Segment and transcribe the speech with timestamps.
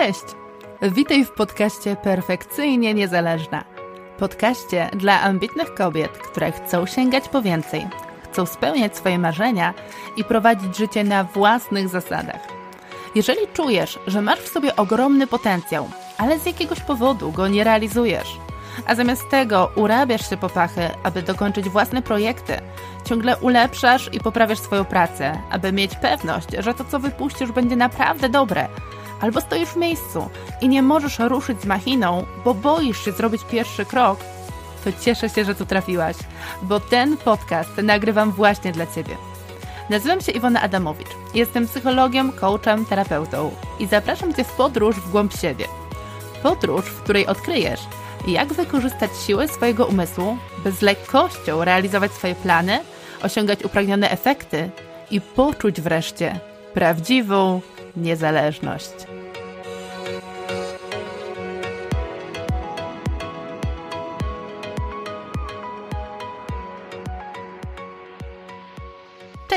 [0.00, 0.24] Cześć!
[0.82, 3.64] Witaj w podcaście Perfekcyjnie Niezależna.
[4.18, 7.86] Podcaście dla ambitnych kobiet, które chcą sięgać po więcej,
[8.32, 9.74] chcą spełniać swoje marzenia
[10.16, 12.40] i prowadzić życie na własnych zasadach.
[13.14, 15.88] Jeżeli czujesz, że masz w sobie ogromny potencjał,
[16.18, 18.36] ale z jakiegoś powodu go nie realizujesz,
[18.86, 22.60] a zamiast tego urabiasz się po pachy, aby dokończyć własne projekty,
[23.04, 28.28] ciągle ulepszasz i poprawiasz swoją pracę, aby mieć pewność, że to, co wypuścisz, będzie naprawdę
[28.28, 28.68] dobre–
[29.20, 30.28] albo stoisz w miejscu
[30.60, 34.18] i nie możesz ruszyć z machiną, bo boisz się zrobić pierwszy krok,
[34.84, 36.16] to cieszę się, że tu trafiłaś,
[36.62, 39.16] bo ten podcast nagrywam właśnie dla Ciebie.
[39.90, 41.08] Nazywam się Iwona Adamowicz.
[41.34, 45.64] Jestem psychologiem, coachem, terapeutą i zapraszam Cię w podróż w głąb siebie.
[46.42, 47.80] Podróż, w której odkryjesz,
[48.26, 52.78] jak wykorzystać siłę swojego umysłu, by z lekkością realizować swoje plany,
[53.22, 54.70] osiągać upragnione efekty
[55.10, 56.40] i poczuć wreszcie
[56.74, 57.60] prawdziwą
[57.96, 58.92] niezależność.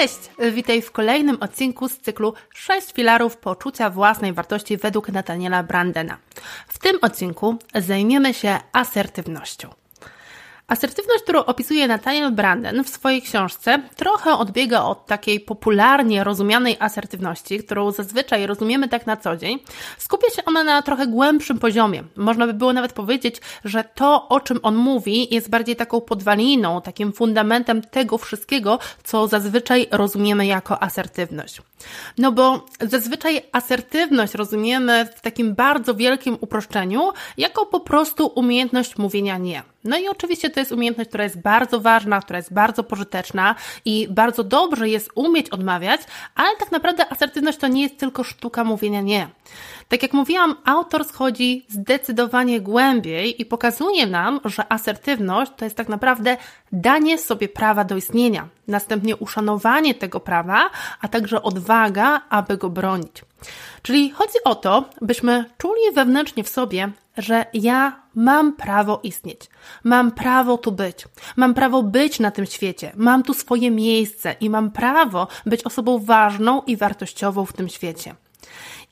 [0.04, 6.18] Cześć, witaj w kolejnym odcinku z cyklu 6 filarów poczucia własnej wartości według Nathaniela Brandena.
[6.68, 9.83] W tym odcinku zajmiemy się asertywnością.
[10.68, 17.60] Asertywność, którą opisuje Nathaniel Branden w swojej książce, trochę odbiega od takiej popularnie rozumianej asertywności,
[17.60, 19.60] którą zazwyczaj rozumiemy tak na co dzień.
[19.98, 22.04] Skupia się ona na trochę głębszym poziomie.
[22.16, 26.82] Można by było nawet powiedzieć, że to, o czym on mówi, jest bardziej taką podwaliną,
[26.82, 31.62] takim fundamentem tego wszystkiego, co zazwyczaj rozumiemy jako asertywność.
[32.18, 39.38] No bo zazwyczaj asertywność rozumiemy w takim bardzo wielkim uproszczeniu, jako po prostu umiejętność mówienia
[39.38, 39.73] nie.
[39.84, 44.08] No i oczywiście to jest umiejętność, która jest bardzo ważna, która jest bardzo pożyteczna i
[44.10, 46.02] bardzo dobrze jest umieć odmawiać,
[46.36, 49.28] ale tak naprawdę asertywność to nie jest tylko sztuka mówienia nie.
[49.88, 55.90] Tak jak mówiłam, autor schodzi zdecydowanie głębiej i pokazuje nam, że asertywność to jest tak
[55.90, 56.38] naprawdę
[56.72, 60.70] danie sobie prawa do istnienia, następnie uszanowanie tego prawa,
[61.02, 63.22] a także odwaga, aby go bronić.
[63.82, 69.50] Czyli chodzi o to, byśmy czuli wewnętrznie w sobie, że ja mam prawo istnieć,
[69.84, 74.50] mam prawo tu być, mam prawo być na tym świecie, mam tu swoje miejsce i
[74.50, 78.16] mam prawo być osobą ważną i wartościową w tym świecie.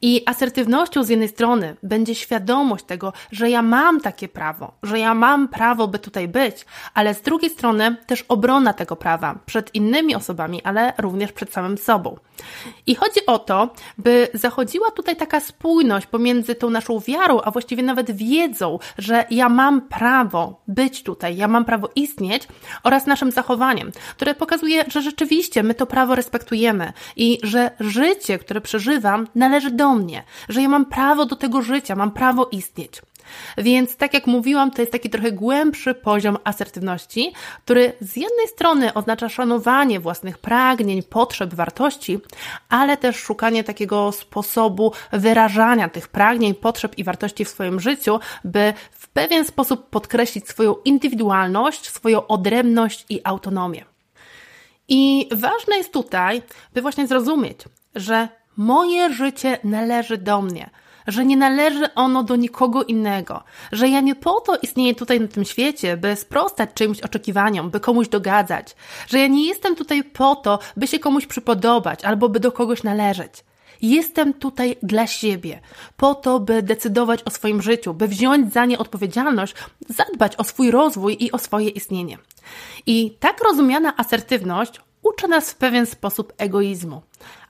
[0.01, 5.13] I asertywnością z jednej strony będzie świadomość tego, że ja mam takie prawo, że ja
[5.13, 10.15] mam prawo, by tutaj być, ale z drugiej strony też obrona tego prawa przed innymi
[10.15, 12.17] osobami, ale również przed samym sobą.
[12.87, 17.83] I chodzi o to, by zachodziła tutaj taka spójność pomiędzy tą naszą wiarą, a właściwie
[17.83, 22.47] nawet wiedzą, że ja mam prawo być tutaj, ja mam prawo istnieć,
[22.83, 28.61] oraz naszym zachowaniem, które pokazuje, że rzeczywiście my to prawo respektujemy i że życie, które
[28.61, 33.01] przeżywam, należy do mnie, że ja mam prawo do tego życia, mam prawo istnieć.
[33.57, 37.33] Więc tak jak mówiłam, to jest taki trochę głębszy poziom asertywności,
[37.65, 42.19] który z jednej strony oznacza szanowanie własnych pragnień, potrzeb, wartości,
[42.69, 48.73] ale też szukanie takiego sposobu wyrażania tych pragnień, potrzeb i wartości w swoim życiu, by
[48.91, 53.85] w pewien sposób podkreślić swoją indywidualność, swoją odrębność i autonomię.
[54.87, 56.41] I ważne jest tutaj,
[56.73, 57.57] by właśnie zrozumieć,
[57.95, 60.69] że moje życie należy do mnie,
[61.07, 65.27] że nie należy ono do nikogo innego, że ja nie po to istnieję tutaj na
[65.27, 68.75] tym świecie, by sprostać czyimś oczekiwaniom, by komuś dogadzać,
[69.07, 72.83] że ja nie jestem tutaj po to, by się komuś przypodobać albo by do kogoś
[72.83, 73.33] należeć.
[73.81, 75.59] Jestem tutaj dla siebie,
[75.97, 79.55] po to, by decydować o swoim życiu, by wziąć za nie odpowiedzialność,
[79.89, 82.17] zadbać o swój rozwój i o swoje istnienie.
[82.85, 87.01] I tak rozumiana asertywność uczy nas w pewien sposób egoizmu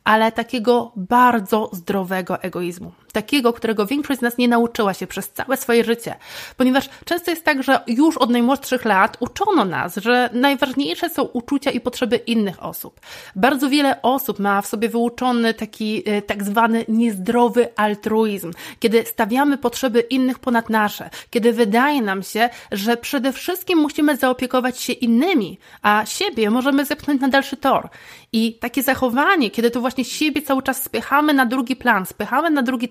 [0.04, 2.92] ale takiego bardzo zdrowego egoizmu.
[3.12, 6.16] Takiego, którego większość z nas nie nauczyła się przez całe swoje życie.
[6.58, 11.72] Ponieważ często jest tak, że już od najmłodszych lat uczono nas, że najważniejsze są uczucia
[11.72, 13.00] i potrzeby innych osób.
[13.36, 19.58] Bardzo wiele osób ma w sobie wyuczony taki e, tak zwany niezdrowy altruizm, kiedy stawiamy
[19.58, 25.58] potrzeby innych ponad nasze, kiedy wydaje nam się, że przede wszystkim musimy zaopiekować się innymi,
[25.82, 27.90] a siebie możemy zepchnąć na dalszy tor.
[28.34, 32.62] I takie zachowanie, kiedy to właśnie siebie cały czas spychamy na drugi plan, spychamy na
[32.62, 32.90] drugi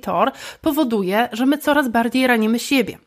[0.60, 2.98] powoduje, że my coraz bardziej ranimy siebie.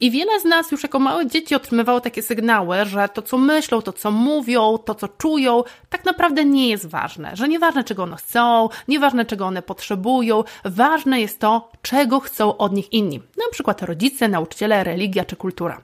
[0.00, 3.82] I wiele z nas już jako małe dzieci otrzymywało takie sygnały, że to, co myślą,
[3.82, 7.30] to, co mówią, to, co czują, tak naprawdę nie jest ważne.
[7.34, 12.72] Że nieważne, czego one chcą, nieważne, czego one potrzebują, ważne jest to, czego chcą od
[12.72, 13.18] nich inni.
[13.18, 15.80] na przykład rodzice, nauczyciele, religia czy kultura.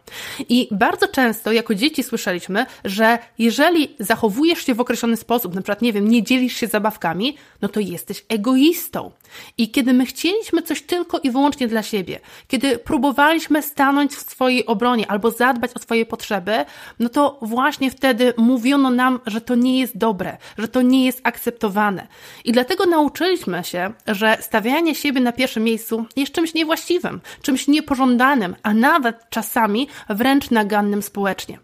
[0.48, 5.82] I bardzo często jako dzieci słyszeliśmy, że jeżeli zachowujesz się w określony sposób, na przykład,
[5.82, 9.10] nie wiem, nie dzielisz się zabawkami, no to jesteś egoistą.
[9.58, 14.66] I kiedy my chcieliśmy coś tylko i wyłącznie dla siebie, kiedy próbowaliśmy stanąć w swojej
[14.66, 16.64] obronie albo zadbać o swoje potrzeby,
[16.98, 21.20] no to właśnie wtedy mówiono nam, że to nie jest dobre, że to nie jest
[21.24, 22.06] akceptowane.
[22.44, 28.56] I dlatego nauczyliśmy się, że stawianie siebie na pierwszym miejscu jest czymś niewłaściwym, czymś niepożądanym,
[28.62, 31.58] a nawet czasami wręcz nagannym społecznie.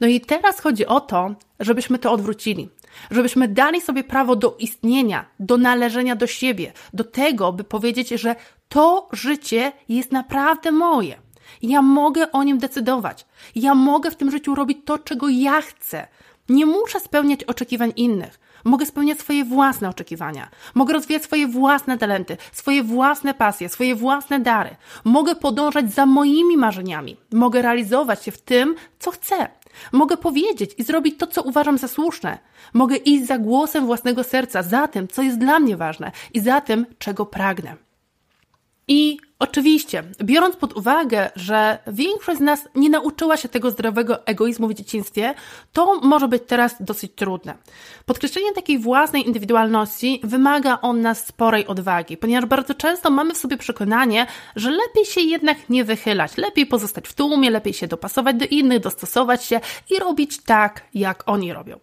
[0.00, 2.68] No i teraz chodzi o to, żebyśmy to odwrócili.
[3.10, 8.36] Żebyśmy dali sobie prawo do istnienia, do należenia do siebie, do tego, by powiedzieć, że
[8.68, 11.18] to życie jest naprawdę moje.
[11.62, 13.26] Ja mogę o nim decydować.
[13.54, 16.08] Ja mogę w tym życiu robić to, czego ja chcę.
[16.48, 18.38] Nie muszę spełniać oczekiwań innych.
[18.64, 20.48] Mogę spełniać swoje własne oczekiwania.
[20.74, 24.76] Mogę rozwijać swoje własne talenty, swoje własne pasje, swoje własne dary.
[25.04, 27.16] Mogę podążać za moimi marzeniami.
[27.32, 29.48] Mogę realizować się w tym, co chcę.
[29.92, 32.38] Mogę powiedzieć i zrobić to, co uważam za słuszne.
[32.72, 36.60] Mogę iść za głosem własnego serca, za tym, co jest dla mnie ważne i za
[36.60, 37.76] tym, czego pragnę.
[38.88, 44.68] I Oczywiście, biorąc pod uwagę, że większość z nas nie nauczyła się tego zdrowego egoizmu
[44.68, 45.34] w dzieciństwie,
[45.72, 47.54] to może być teraz dosyć trudne.
[48.06, 53.56] Podkreślenie takiej własnej indywidualności wymaga on nas sporej odwagi, ponieważ bardzo często mamy w sobie
[53.56, 58.44] przekonanie, że lepiej się jednak nie wychylać, lepiej pozostać w tłumie, lepiej się dopasować do
[58.44, 59.60] innych, dostosować się
[59.90, 61.78] i robić tak, jak oni robią.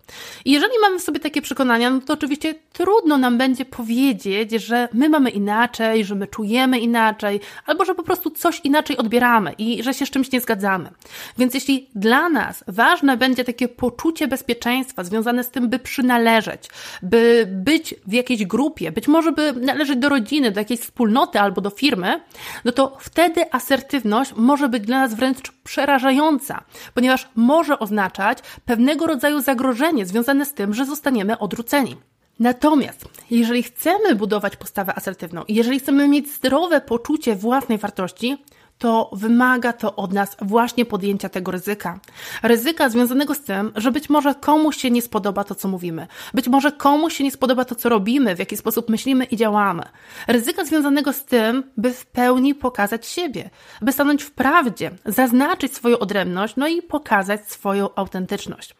[0.45, 5.09] Jeżeli mamy w sobie takie przekonania, no to oczywiście trudno nam będzie powiedzieć, że my
[5.09, 9.93] mamy inaczej, że my czujemy inaczej, albo że po prostu coś inaczej odbieramy i że
[9.93, 10.89] się z czymś nie zgadzamy.
[11.37, 16.69] Więc jeśli dla nas ważne będzie takie poczucie bezpieczeństwa związane z tym, by przynależeć,
[17.01, 21.61] by być w jakiejś grupie, być może by należeć do rodziny, do jakiejś wspólnoty albo
[21.61, 22.21] do firmy,
[22.65, 26.63] no to wtedy asertywność może być dla nas wręcz przerażająca,
[26.93, 31.97] ponieważ może oznaczać pewnego rodzaju zagrożenie związane z tym, że zostaniemy odrzuceni.
[32.39, 38.37] Natomiast, jeżeli chcemy budować postawę asertywną jeżeli chcemy mieć zdrowe poczucie własnej wartości,
[38.77, 41.99] to wymaga to od nas właśnie podjęcia tego ryzyka.
[42.43, 46.07] Ryzyka związanego z tym, że być może komuś się nie spodoba to, co mówimy.
[46.33, 49.83] Być może komuś się nie spodoba to, co robimy, w jaki sposób myślimy i działamy.
[50.27, 53.49] Ryzyka związanego z tym, by w pełni pokazać siebie,
[53.81, 58.75] by stanąć w prawdzie, zaznaczyć swoją odrębność, no i pokazać swoją autentyczność.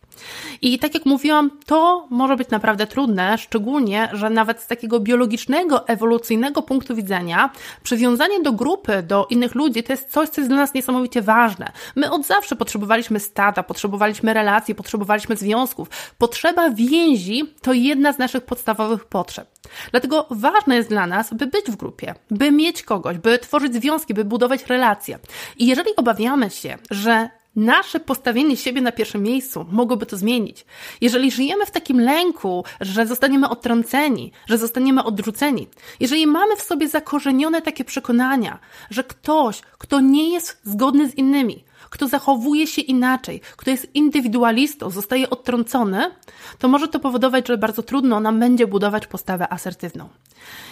[0.61, 5.87] I tak jak mówiłam, to może być naprawdę trudne, szczególnie, że nawet z takiego biologicznego,
[5.87, 7.49] ewolucyjnego punktu widzenia,
[7.83, 11.71] przywiązanie do grupy, do innych ludzi, to jest coś, co jest dla nas niesamowicie ważne.
[11.95, 15.89] My od zawsze potrzebowaliśmy stada, potrzebowaliśmy relacji, potrzebowaliśmy związków.
[16.17, 19.47] Potrzeba więzi to jedna z naszych podstawowych potrzeb.
[19.91, 24.13] Dlatego ważne jest dla nas, by być w grupie, by mieć kogoś, by tworzyć związki,
[24.13, 25.19] by budować relacje.
[25.57, 30.65] I jeżeli obawiamy się, że Nasze postawienie siebie na pierwszym miejscu mogłoby to zmienić.
[31.01, 35.67] Jeżeli żyjemy w takim lęku, że zostaniemy odtrąceni, że zostaniemy odrzuceni,
[35.99, 38.59] jeżeli mamy w sobie zakorzenione takie przekonania,
[38.89, 44.89] że ktoś, kto nie jest zgodny z innymi, kto zachowuje się inaczej, kto jest indywidualistą,
[44.89, 46.11] zostaje odtrącony,
[46.59, 50.09] to może to powodować, że bardzo trudno nam będzie budować postawę asertywną.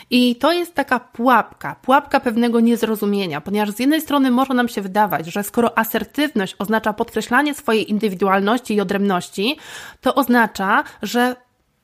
[0.09, 4.81] I to jest taka pułapka, pułapka pewnego niezrozumienia, ponieważ z jednej strony może nam się
[4.81, 9.57] wydawać, że skoro asertywność oznacza podkreślanie swojej indywidualności i odrębności,
[10.01, 11.35] to oznacza, że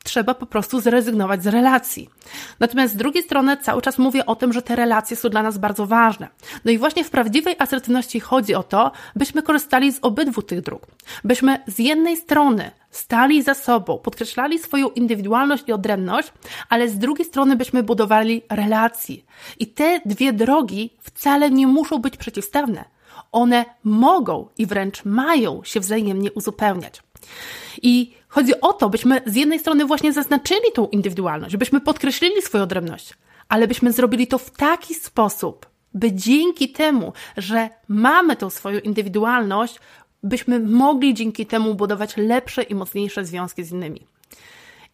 [0.07, 2.09] trzeba po prostu zrezygnować z relacji.
[2.59, 5.57] Natomiast z drugiej strony cały czas mówię o tym, że te relacje są dla nas
[5.57, 6.27] bardzo ważne.
[6.65, 10.87] No i właśnie w prawdziwej asertywności chodzi o to, byśmy korzystali z obydwu tych dróg.
[11.23, 16.33] Byśmy z jednej strony stali za sobą, podkreślali swoją indywidualność i odrębność,
[16.69, 19.15] ale z drugiej strony byśmy budowali relacje.
[19.59, 22.85] I te dwie drogi wcale nie muszą być przeciwstawne.
[23.31, 27.01] One mogą i wręcz mają się wzajemnie uzupełniać.
[27.81, 32.63] I chodzi o to, byśmy z jednej strony właśnie zaznaczyli tą indywidualność, byśmy podkreślili swoją
[32.63, 33.13] odrębność,
[33.49, 39.79] ale byśmy zrobili to w taki sposób, by dzięki temu, że mamy tą swoją indywidualność,
[40.23, 44.07] byśmy mogli dzięki temu budować lepsze i mocniejsze związki z innymi.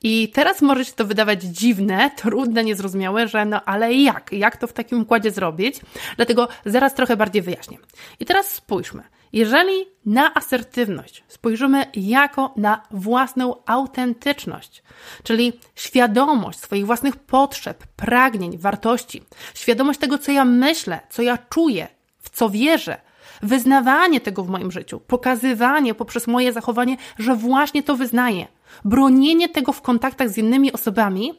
[0.04, 4.32] I teraz może się to wydawać dziwne, trudne, niezrozumiałe, że no ale jak?
[4.32, 5.80] Jak to w takim układzie zrobić?
[6.16, 7.78] Dlatego zaraz trochę bardziej wyjaśnię.
[8.20, 9.04] I teraz spójrzmy.
[9.34, 14.84] Jeżeli na asertywność spojrzymy jako na własną autentyczność,
[15.24, 21.88] czyli świadomość swoich własnych potrzeb, pragnień, wartości, świadomość tego, co ja myślę, co ja czuję,
[22.20, 22.98] w co wierzę,
[23.44, 28.48] wyznawanie tego w moim życiu, pokazywanie poprzez moje zachowanie, że właśnie to wyznaję,
[28.86, 31.34] bronienie tego w kontaktach z innymi osobami,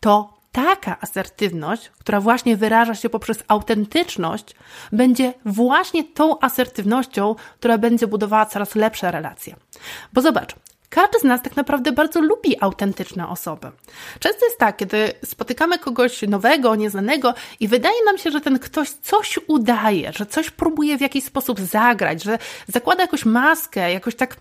[0.00, 4.54] to taka asertywność, która właśnie wyraża się poprzez autentyczność,
[4.92, 9.56] będzie właśnie tą asertywnością, która będzie budowała coraz lepsze relacje.
[10.12, 10.54] Bo zobacz,
[10.88, 13.70] każdy z nas tak naprawdę bardzo lubi autentyczne osoby.
[14.18, 18.90] Często jest tak, kiedy spotykamy kogoś nowego, nieznanego i wydaje nam się, że ten ktoś
[18.90, 24.36] coś udaje, że coś próbuje w jakiś sposób zagrać, że zakłada jakąś maskę, jakoś tak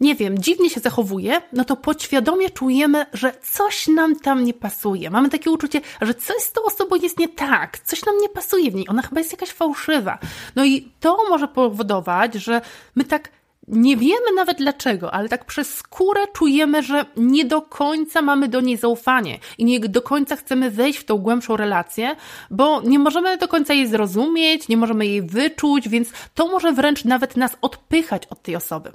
[0.00, 5.10] nie wiem, dziwnie się zachowuje, no to podświadomie czujemy, że coś nam tam nie pasuje.
[5.10, 8.70] Mamy takie uczucie, że coś z tą osobą jest nie tak, coś nam nie pasuje
[8.70, 10.18] w niej, ona chyba jest jakaś fałszywa.
[10.56, 12.60] No i to może powodować, że
[12.94, 13.28] my tak
[13.68, 18.60] nie wiemy nawet dlaczego, ale tak przez skórę czujemy, że nie do końca mamy do
[18.60, 22.16] niej zaufanie i nie do końca chcemy wejść w tą głębszą relację,
[22.50, 27.04] bo nie możemy do końca jej zrozumieć, nie możemy jej wyczuć, więc to może wręcz
[27.04, 28.92] nawet nas odpychać od tej osoby.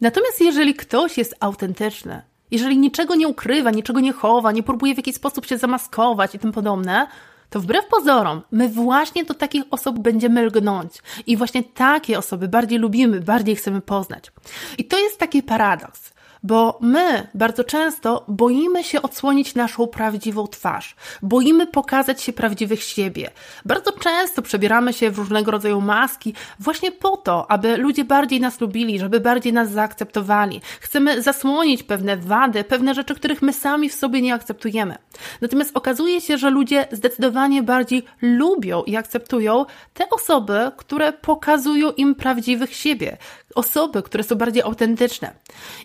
[0.00, 4.96] Natomiast jeżeli ktoś jest autentyczny, jeżeli niczego nie ukrywa, niczego nie chowa, nie próbuje w
[4.96, 7.06] jakiś sposób się zamaskować i tym podobne,
[7.52, 10.92] to wbrew pozorom, my właśnie do takich osób będziemy lgnąć.
[11.26, 14.32] I właśnie takie osoby bardziej lubimy, bardziej chcemy poznać.
[14.78, 20.96] I to jest taki paradoks bo my bardzo często boimy się odsłonić naszą prawdziwą twarz,
[21.22, 23.30] boimy pokazać się prawdziwych siebie.
[23.64, 28.60] Bardzo często przebieramy się w różnego rodzaju maski właśnie po to, aby ludzie bardziej nas
[28.60, 30.60] lubili, żeby bardziej nas zaakceptowali.
[30.80, 34.98] Chcemy zasłonić pewne wady, pewne rzeczy, których my sami w sobie nie akceptujemy.
[35.40, 42.14] Natomiast okazuje się, że ludzie zdecydowanie bardziej lubią i akceptują te osoby, które pokazują im
[42.14, 43.16] prawdziwych siebie,
[43.54, 45.34] osoby, które są bardziej autentyczne.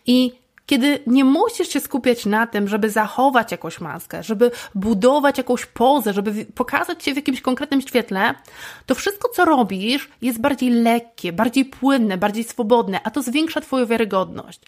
[0.06, 5.66] I kiedy nie musisz się skupiać na tym, żeby zachować jakąś maskę, żeby budować jakąś
[5.66, 8.34] pozę, żeby pokazać się w jakimś konkretnym świetle,
[8.86, 13.86] to wszystko, co robisz, jest bardziej lekkie, bardziej płynne, bardziej swobodne, a to zwiększa Twoją
[13.86, 14.60] wiarygodność.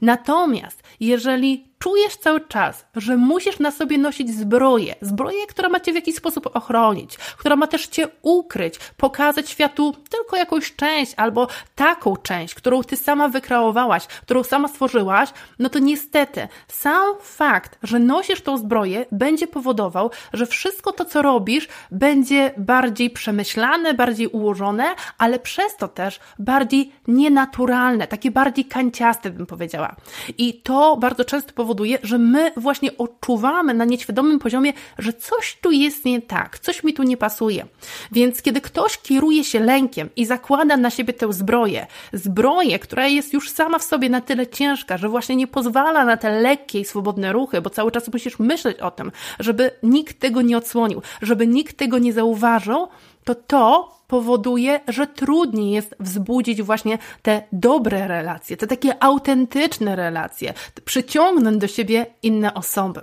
[0.00, 5.92] Natomiast jeżeli czujesz cały czas, że musisz na sobie nosić zbroję, zbroję, która ma cię
[5.92, 11.48] w jakiś sposób ochronić, która ma też cię ukryć, pokazać światu tylko jakąś część albo
[11.74, 17.98] taką część, którą ty sama wykreowałaś, którą sama stworzyłaś, no to niestety sam fakt, że
[17.98, 24.84] nosisz tą zbroję, będzie powodował, że wszystko to, co robisz, będzie bardziej przemyślane, bardziej ułożone,
[25.18, 29.96] ale przez to też bardziej nienaturalne, takie bardziej kanciaste, bym powiedziała.
[30.38, 35.58] I to bardzo często powoduje, powoduje, że my właśnie odczuwamy na nieświadomym poziomie, że coś
[35.60, 37.66] tu jest nie tak, coś mi tu nie pasuje.
[38.12, 43.32] Więc kiedy ktoś kieruje się lękiem i zakłada na siebie tę zbroję, zbroję, która jest
[43.32, 46.84] już sama w sobie na tyle ciężka, że właśnie nie pozwala na te lekkie i
[46.84, 51.46] swobodne ruchy, bo cały czas musisz myśleć o tym, żeby nikt tego nie odsłonił, żeby
[51.46, 52.88] nikt tego nie zauważył,
[53.24, 60.54] to to powoduje, że trudniej jest wzbudzić właśnie te dobre relacje, te takie autentyczne relacje,
[60.84, 63.00] przyciągnąć do siebie inne osoby.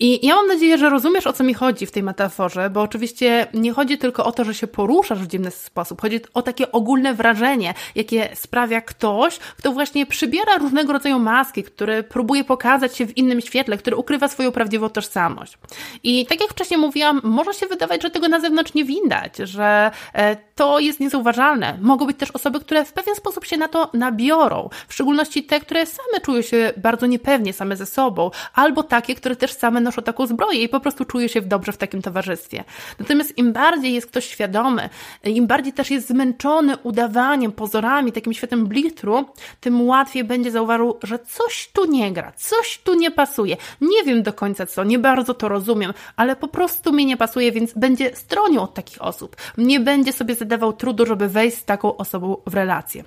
[0.00, 3.46] I ja mam nadzieję, że rozumiesz, o co mi chodzi w tej metaforze, bo oczywiście
[3.54, 6.00] nie chodzi tylko o to, że się poruszasz w dziwny sposób.
[6.00, 12.02] Chodzi o takie ogólne wrażenie, jakie sprawia ktoś, kto właśnie przybiera różnego rodzaju maski, który
[12.02, 15.58] próbuje pokazać się w innym świetle, który ukrywa swoją prawdziwą tożsamość.
[16.02, 19.90] I tak jak wcześniej mówiłam, może się wydawać, że tego na zewnątrz nie widać, że
[20.14, 21.78] e, to jest niezauważalne.
[21.80, 25.60] Mogą być też osoby, które w pewien sposób się na to nabiorą, w szczególności te,
[25.60, 30.02] które same czują się bardzo niepewnie same ze sobą, albo takie, które też same noszą
[30.02, 32.64] taką zbroję i po prostu czują się dobrze w takim towarzystwie.
[32.98, 34.88] Natomiast im bardziej jest ktoś świadomy,
[35.24, 39.24] im bardziej też jest zmęczony udawaniem, pozorami, takim światem blitru,
[39.60, 43.56] tym łatwiej będzie zauważył, że coś tu nie gra, coś tu nie pasuje.
[43.80, 47.52] Nie wiem do końca co, nie bardzo to rozumiem, ale po prostu mi nie pasuje,
[47.52, 49.36] więc będzie stronił od takich osób.
[49.58, 53.04] Nie będzie sobie zadawał trudu, żeby wejść z taką osobą w relację.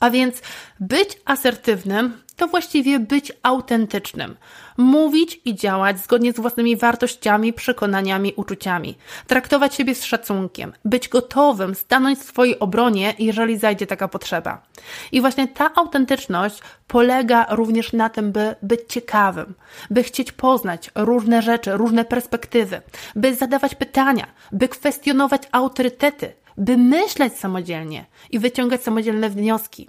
[0.00, 0.42] A więc
[0.80, 4.36] być asertywnym to właściwie być autentycznym.
[4.76, 8.98] Mówić i działać zgodnie z własnymi wartościami, przekonaniami, uczuciami.
[9.26, 10.72] Traktować siebie z szacunkiem.
[10.84, 14.62] Być gotowym, stanąć w swojej obronie, jeżeli zajdzie taka potrzeba.
[15.12, 19.54] I właśnie ta autentyczność polega również na tym, by być ciekawym,
[19.90, 22.82] by chcieć poznać różne rzeczy, różne perspektywy,
[23.16, 29.88] by zadawać pytania, by kwestionować autorytety, by myśleć samodzielnie i wyciągać samodzielne wnioski.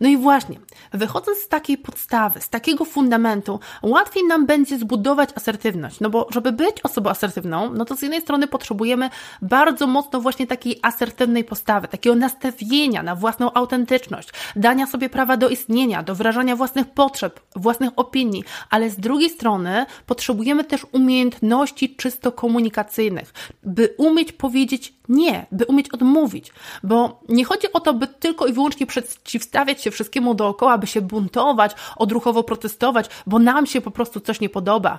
[0.00, 0.60] No i właśnie,
[0.92, 6.00] wychodząc z takiej podstawy, z takiego fundamentu, łatwiej nam będzie zbudować asertywność.
[6.00, 9.10] No bo, żeby być osobą asertywną, no to z jednej strony potrzebujemy
[9.42, 15.48] bardzo mocno właśnie takiej asertywnej postawy, takiego nastawienia na własną autentyczność, dania sobie prawa do
[15.48, 22.32] istnienia, do wyrażania własnych potrzeb, własnych opinii, ale z drugiej strony potrzebujemy też umiejętności czysto
[22.32, 23.32] komunikacyjnych,
[23.62, 28.52] by umieć powiedzieć nie, by umieć odmówić, bo nie chodzi o to, by tylko i
[28.52, 34.20] wyłącznie przeciwstawiać się wszystkiemu dookoła, by się buntować, odruchowo protestować, bo nam się po prostu
[34.20, 34.98] coś nie podoba.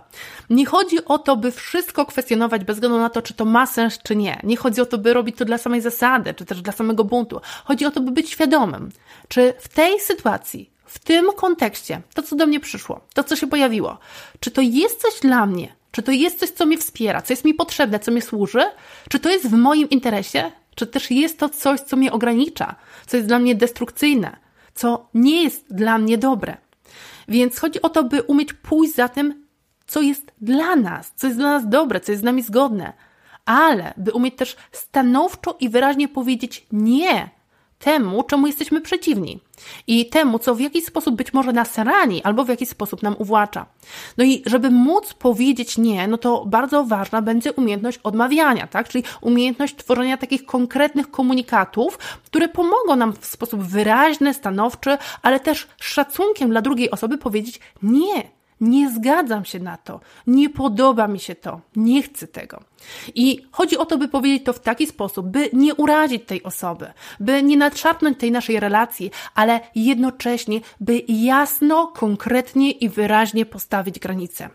[0.50, 4.00] Nie chodzi o to, by wszystko kwestionować bez względu na to, czy to ma sens,
[4.04, 4.40] czy nie.
[4.44, 7.42] Nie chodzi o to, by robić to dla samej zasady, czy też dla samego buntu.
[7.66, 8.90] Chodzi o to, by być świadomym,
[9.28, 13.48] czy w tej sytuacji, w tym kontekście, to co do mnie przyszło, to co się
[13.48, 13.98] pojawiło,
[14.40, 17.46] czy to jest coś dla mnie, czy to jest coś, co mnie wspiera, co jest
[17.46, 18.62] mi potrzebne, co mi służy?
[19.10, 20.52] Czy to jest w moim interesie?
[20.76, 22.76] Czy też jest to coś, co mnie ogranicza,
[23.08, 24.38] co jest dla mnie destrukcyjne,
[24.74, 26.58] co nie jest dla mnie dobre?
[27.28, 29.46] Więc chodzi o to, by umieć pójść za tym,
[29.88, 32.94] co jest dla nas, co jest dla nas dobre, co jest z nami zgodne,
[33.46, 37.30] ale by umieć też stanowczo i wyraźnie powiedzieć nie
[37.80, 39.40] temu, czemu jesteśmy przeciwni
[39.88, 43.16] i temu, co w jakiś sposób być może nas rani albo w jakiś sposób nam
[43.20, 43.66] uwłacza.
[44.18, 48.90] No i żeby móc powiedzieć nie, no to bardzo ważna będzie umiejętność odmawiania, tak?
[48.90, 55.68] Czyli umiejętność tworzenia takich konkretnych komunikatów, które pomogą nam w sposób wyraźny, stanowczy, ale też
[55.82, 61.20] z szacunkiem dla drugiej osoby powiedzieć nie, nie zgadzam się na to, nie podoba mi
[61.20, 62.64] się to, nie chcę tego.
[63.16, 66.94] I chodzi o to, by powiedzieć to w taki sposób, by nie urazić tej osoby,
[67.20, 74.50] by nie nadszarpnąć tej naszej relacji, ale jednocześnie, by jasno, konkretnie i wyraźnie postawić granice.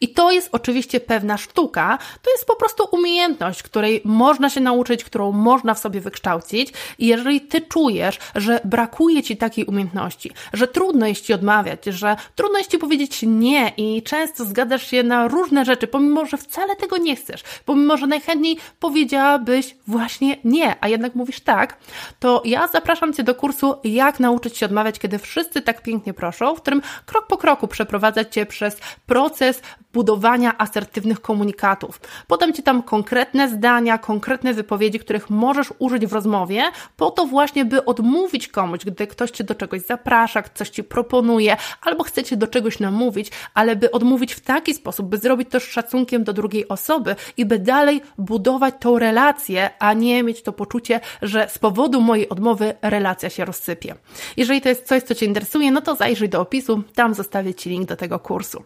[0.00, 5.04] I to jest oczywiście pewna sztuka, to jest po prostu umiejętność, której można się nauczyć,
[5.04, 6.72] którą można w sobie wykształcić.
[6.98, 12.16] I jeżeli ty czujesz, że brakuje ci takiej umiejętności, że trudno jest ci odmawiać, że
[12.34, 16.76] trudno jest ci powiedzieć nie i często zgadzasz się na różne rzeczy, pomimo, że wcale
[16.76, 21.76] tego nie chcesz, pomimo, że najchętniej powiedziałabyś właśnie nie, a jednak mówisz tak,
[22.20, 26.54] to ja zapraszam cię do kursu Jak nauczyć się odmawiać, kiedy wszyscy tak pięknie proszą,
[26.54, 28.76] w którym krok po kroku przeprowadzać cię przez
[29.06, 29.62] proces
[29.98, 32.00] budowania asertywnych komunikatów.
[32.26, 36.62] Podam Ci tam konkretne zdania, konkretne wypowiedzi, których możesz użyć w rozmowie,
[36.96, 41.56] po to właśnie, by odmówić komuś, gdy ktoś Cię do czegoś zaprasza, coś Ci proponuje,
[41.82, 45.60] albo chce Cię do czegoś namówić, ale by odmówić w taki sposób, by zrobić to
[45.60, 50.52] z szacunkiem do drugiej osoby i by dalej budować tą relację, a nie mieć to
[50.52, 53.94] poczucie, że z powodu mojej odmowy relacja się rozsypie.
[54.36, 57.70] Jeżeli to jest coś, co Cię interesuje, no to zajrzyj do opisu, tam zostawię Ci
[57.70, 58.62] link do tego kursu.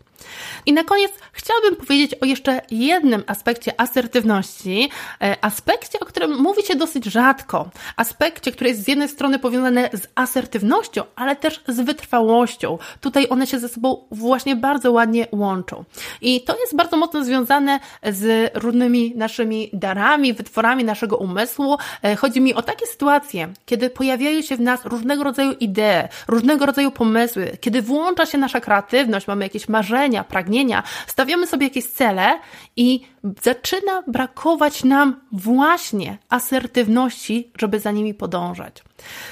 [0.67, 4.91] I na koniec chciałabym powiedzieć o jeszcze jednym aspekcie asertywności,
[5.23, 9.89] e, aspekcie, o którym mówi się dosyć rzadko, aspekcie, który jest z jednej strony powiązany
[9.93, 12.79] z asertywnością, ale też z wytrwałością.
[13.01, 15.85] Tutaj one się ze sobą właśnie bardzo ładnie łączą.
[16.21, 21.77] I to jest bardzo mocno związane z różnymi naszymi darami, wytworami naszego umysłu.
[22.03, 26.67] E, chodzi mi o takie sytuacje, kiedy pojawiają się w nas różnego rodzaju idee, różnego
[26.67, 32.39] rodzaju pomysły, kiedy włącza się nasza kreatywność, mamy jakieś marzenia, pragnienia, stawiamy sobie jakieś cele
[32.77, 33.07] i
[33.43, 38.85] zaczyna brakować nam właśnie asertywności, żeby za nimi podążać.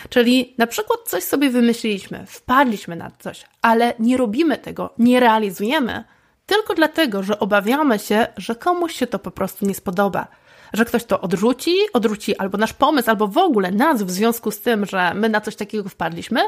[0.08, 6.04] Czyli na przykład coś sobie wymyśliliśmy, wpadliśmy na coś, ale nie robimy tego, nie realizujemy,
[6.46, 10.26] tylko dlatego, że obawiamy się, że komuś się to po prostu nie spodoba,
[10.72, 14.60] że ktoś to odrzuci, odrzuci albo nasz pomysł, albo w ogóle nas w związku z
[14.60, 16.40] tym, że my na coś takiego wpadliśmy.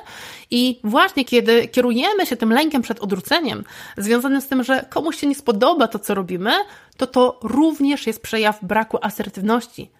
[0.50, 3.64] I właśnie kiedy kierujemy się tym lękiem przed odrzuceniem,
[3.96, 6.52] związanym z tym, że komuś się nie spodoba to, co robimy,
[6.96, 9.90] to to również jest przejaw braku asertywności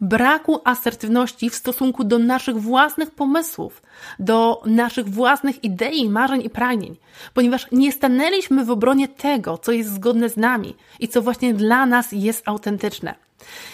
[0.00, 3.82] braku asertywności w stosunku do naszych własnych pomysłów,
[4.18, 6.96] do naszych własnych idei, marzeń i pragnień,
[7.34, 11.86] ponieważ nie stanęliśmy w obronie tego, co jest zgodne z nami i co właśnie dla
[11.86, 13.29] nas jest autentyczne.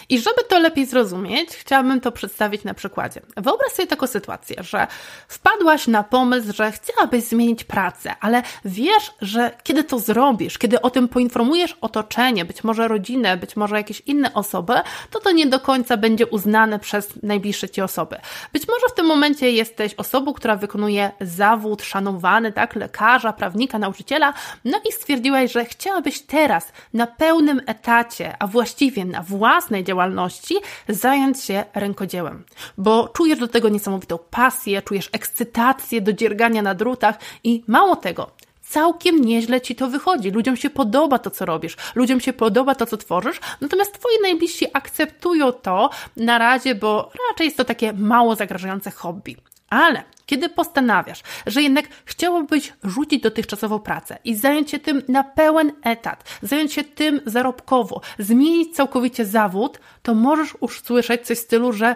[0.09, 3.21] I żeby to lepiej zrozumieć, chciałabym to przedstawić na przykładzie.
[3.37, 4.87] Wyobraź sobie taką sytuację, że
[5.27, 10.89] wpadłaś na pomysł, że chciałabyś zmienić pracę, ale wiesz, że kiedy to zrobisz, kiedy o
[10.89, 14.73] tym poinformujesz otoczenie, być może rodzinę, być może jakieś inne osoby,
[15.11, 18.15] to to nie do końca będzie uznane przez najbliższe ci osoby.
[18.53, 24.33] Być może w tym momencie jesteś osobą, która wykonuje zawód szanowany, tak, lekarza, prawnika, nauczyciela,
[24.65, 29.21] no i stwierdziłaś, że chciałabyś teraz na pełnym etacie, a właściwie na
[29.57, 30.55] własnej działalności,
[30.89, 32.43] zająć się rękodziełem,
[32.77, 38.31] bo czujesz do tego niesamowitą pasję, czujesz ekscytację do dziergania na drutach i mało tego,
[38.61, 40.31] całkiem nieźle ci to wychodzi.
[40.31, 44.65] Ludziom się podoba to, co robisz, ludziom się podoba to, co tworzysz, natomiast twoi najbliżsi
[44.73, 49.37] akceptują to na razie, bo raczej jest to takie mało zagrażające hobby.
[49.69, 55.71] Ale kiedy postanawiasz, że jednak chciałabyś rzucić dotychczasową pracę i zająć się tym na pełen
[55.83, 61.95] etat, zająć się tym zarobkowo, zmienić całkowicie zawód, to możesz usłyszeć coś w stylu, że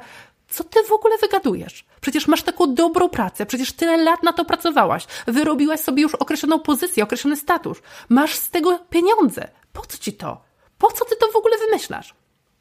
[0.49, 1.85] co ty w ogóle wygadujesz?
[2.01, 6.59] Przecież masz taką dobrą pracę, przecież tyle lat na to pracowałaś, wyrobiłaś sobie już określoną
[6.59, 7.77] pozycję, określony status,
[8.09, 9.47] masz z tego pieniądze.
[9.73, 10.41] Po co ci to?
[10.77, 12.13] Po co ty to w ogóle wymyślasz?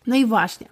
[0.07, 0.69] No i właśnie.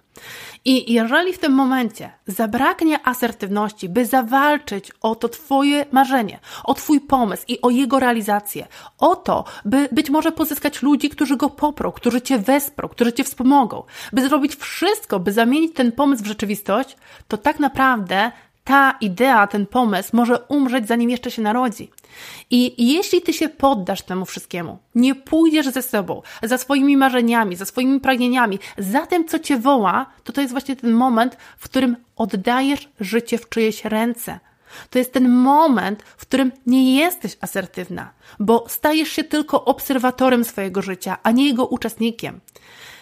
[0.65, 7.01] I jeżeli w tym momencie zabraknie asertywności, by zawalczyć o to Twoje marzenie, o Twój
[7.01, 11.91] pomysł i o jego realizację, o to, by być może pozyskać ludzi, którzy go poprą,
[11.91, 16.97] którzy Cię wesprą, którzy Cię wspomogą, by zrobić wszystko, by zamienić ten pomysł w rzeczywistość,
[17.27, 18.31] to tak naprawdę
[18.63, 21.91] ta idea, ten pomysł może umrzeć, zanim jeszcze się narodzi.
[22.49, 27.65] I jeśli ty się poddasz temu wszystkiemu, nie pójdziesz ze sobą, za swoimi marzeniami, za
[27.65, 31.95] swoimi pragnieniami, za tym, co cię woła, to to jest właśnie ten moment, w którym
[32.15, 34.39] oddajesz życie w czyjeś ręce.
[34.89, 40.81] To jest ten moment, w którym nie jesteś asertywna, bo stajesz się tylko obserwatorem swojego
[40.81, 42.39] życia, a nie jego uczestnikiem.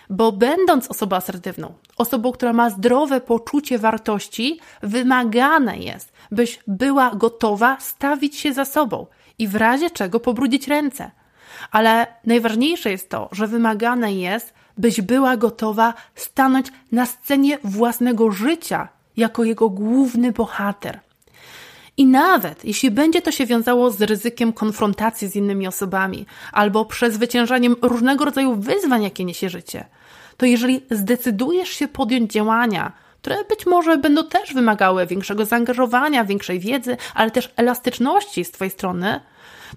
[0.09, 7.77] Bo będąc osobą asertywną, osobą, która ma zdrowe poczucie wartości, wymagane jest, byś była gotowa
[7.79, 9.05] stawić się za sobą
[9.39, 11.11] i w razie czego pobrudzić ręce.
[11.71, 18.87] Ale najważniejsze jest to, że wymagane jest, byś była gotowa stanąć na scenie własnego życia
[19.17, 20.99] jako jego główny bohater.
[21.97, 27.75] I nawet jeśli będzie to się wiązało z ryzykiem konfrontacji z innymi osobami albo przezwyciężaniem
[27.81, 29.85] różnego rodzaju wyzwań, jakie niesie życie,
[30.37, 36.59] to jeżeli zdecydujesz się podjąć działania, które być może będą też wymagały większego zaangażowania, większej
[36.59, 39.19] wiedzy, ale też elastyczności z Twojej strony,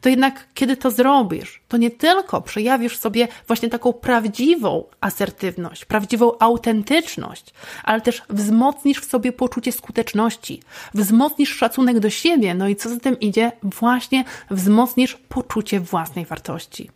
[0.01, 6.39] to jednak kiedy to zrobisz, to nie tylko przejawisz sobie właśnie taką prawdziwą asertywność, prawdziwą
[6.39, 10.63] autentyczność, ale też wzmocnisz w sobie poczucie skuteczności,
[10.95, 16.91] wzmocnisz szacunek do siebie, no i co za tym idzie, właśnie wzmocnisz poczucie własnej wartości.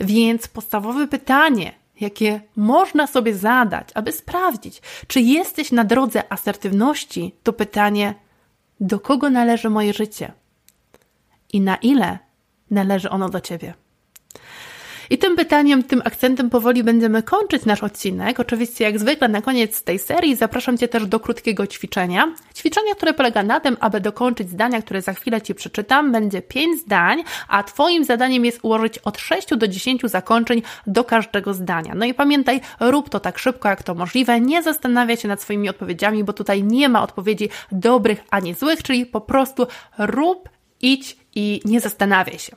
[0.00, 7.52] Więc podstawowe pytanie, jakie można sobie zadać, aby sprawdzić, czy jesteś na drodze asertywności, to
[7.52, 8.14] pytanie,
[8.80, 10.32] do kogo należy moje życie
[11.52, 12.18] i na ile
[12.70, 13.74] należy ono do ciebie.
[15.12, 18.40] I tym pytaniem, tym akcentem powoli będziemy kończyć nasz odcinek.
[18.40, 22.34] Oczywiście, jak zwykle, na koniec tej serii zapraszam Cię też do krótkiego ćwiczenia.
[22.54, 26.80] Ćwiczenie, które polega na tym, aby dokończyć zdania, które za chwilę Ci przeczytam, będzie 5
[26.80, 31.94] zdań, a Twoim zadaniem jest ułożyć od 6 do 10 zakończeń do każdego zdania.
[31.94, 34.40] No i pamiętaj, rób to tak szybko, jak to możliwe.
[34.40, 39.06] Nie zastanawiaj się nad swoimi odpowiedziami, bo tutaj nie ma odpowiedzi dobrych ani złych, czyli
[39.06, 39.66] po prostu
[39.98, 40.48] rób,
[40.80, 42.56] idź i nie zastanawiaj się.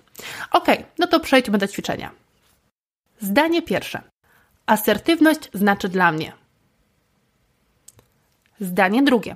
[0.51, 0.67] Ok,
[0.99, 2.11] no to przejdźmy do ćwiczenia.
[3.21, 4.01] Zdanie pierwsze.
[4.65, 6.33] Asertywność znaczy dla mnie.
[8.59, 9.35] Zdanie drugie.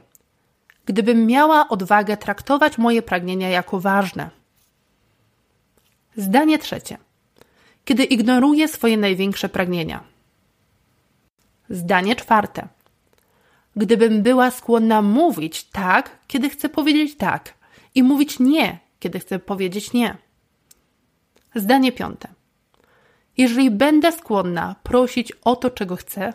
[0.85, 4.29] Gdybym miała odwagę traktować moje pragnienia jako ważne.
[6.15, 6.97] Zdanie trzecie.
[7.85, 10.03] Kiedy ignoruję swoje największe pragnienia.
[11.69, 12.67] Zdanie czwarte.
[13.75, 17.53] Gdybym była skłonna mówić tak, kiedy chcę powiedzieć tak,
[17.95, 20.17] i mówić nie, kiedy chcę powiedzieć nie.
[21.55, 22.39] Zdanie piąte
[23.39, 26.33] jeżeli będę skłonna prosić o to, czego chcę.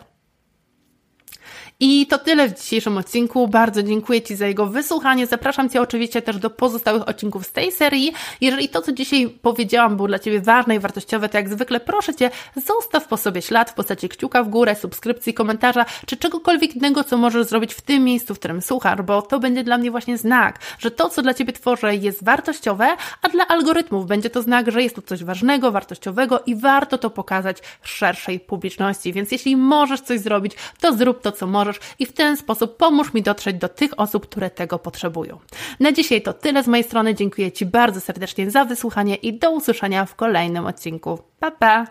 [1.79, 3.47] I to tyle w dzisiejszym odcinku.
[3.47, 5.27] Bardzo dziękuję Ci za jego wysłuchanie.
[5.27, 8.13] Zapraszam Cię oczywiście też do pozostałych odcinków z tej serii.
[8.41, 12.15] Jeżeli to, co dzisiaj powiedziałam, było dla Ciebie ważne i wartościowe, to jak zwykle proszę
[12.15, 17.03] Cię, zostaw po sobie ślad w postaci kciuka w górę, subskrypcji, komentarza, czy czegokolwiek innego,
[17.03, 20.17] co możesz zrobić w tym miejscu, w którym słuchasz, bo to będzie dla mnie właśnie
[20.17, 22.87] znak, że to, co dla Ciebie tworzę, jest wartościowe,
[23.21, 27.09] a dla algorytmów będzie to znak, że jest to coś ważnego, wartościowego i warto to
[27.09, 29.13] pokazać szerszej publiczności.
[29.13, 33.13] Więc jeśli możesz coś zrobić, to zrób to, co możesz i w ten sposób pomóż
[33.13, 35.39] mi dotrzeć do tych osób, które tego potrzebują.
[35.79, 37.15] Na dzisiaj to tyle z mojej strony.
[37.15, 41.19] Dziękuję Ci bardzo serdecznie za wysłuchanie i do usłyszenia w kolejnym odcinku.
[41.39, 41.87] Pa, pa!